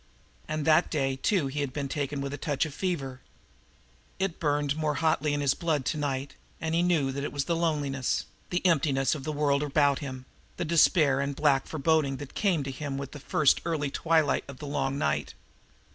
And 0.47 0.65
that 0.65 0.89
day, 0.89 1.15
too, 1.15 1.45
he 1.45 1.59
had 1.61 1.71
been 1.73 1.87
taken 1.87 2.21
with 2.21 2.33
a 2.33 2.37
touch 2.39 2.65
of 2.65 2.73
fever. 2.73 3.21
It 4.17 4.39
burned 4.39 4.75
more 4.75 4.95
hotly 4.95 5.31
in 5.31 5.41
his 5.41 5.53
blood 5.53 5.85
to 5.85 5.97
night, 5.99 6.33
and 6.59 6.73
he 6.73 6.81
knew 6.81 7.11
that 7.11 7.23
it 7.23 7.31
was 7.31 7.45
the 7.45 7.55
loneliness 7.55 8.25
the 8.49 8.65
emptiness 8.65 9.13
of 9.13 9.25
the 9.25 9.31
world 9.31 9.61
about 9.61 9.99
him, 9.99 10.25
the 10.57 10.65
despair 10.65 11.19
and 11.19 11.35
black 11.35 11.67
foreboding 11.67 12.17
that 12.17 12.33
came 12.33 12.63
to 12.63 12.71
him 12.71 12.97
with 12.97 13.11
the 13.11 13.19
first 13.19 13.61
early 13.63 13.91
twilights 13.91 14.49
of 14.49 14.57
the 14.57 14.65
Long 14.65 14.97
Night. 14.97 15.35